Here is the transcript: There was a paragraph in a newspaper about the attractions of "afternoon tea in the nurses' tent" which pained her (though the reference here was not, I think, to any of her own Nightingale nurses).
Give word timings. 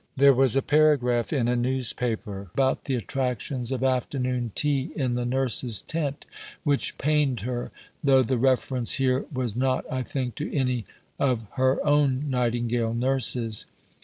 There 0.17 0.33
was 0.33 0.55
a 0.55 0.63
paragraph 0.63 1.31
in 1.31 1.47
a 1.47 1.55
newspaper 1.55 2.49
about 2.55 2.85
the 2.85 2.95
attractions 2.95 3.71
of 3.71 3.83
"afternoon 3.83 4.51
tea 4.55 4.89
in 4.95 5.13
the 5.13 5.27
nurses' 5.27 5.83
tent" 5.83 6.25
which 6.63 6.97
pained 6.97 7.41
her 7.41 7.69
(though 8.03 8.23
the 8.23 8.39
reference 8.39 8.93
here 8.93 9.25
was 9.31 9.55
not, 9.55 9.85
I 9.91 10.01
think, 10.01 10.33
to 10.37 10.51
any 10.51 10.87
of 11.19 11.45
her 11.51 11.85
own 11.85 12.27
Nightingale 12.31 12.95
nurses). 12.95 13.67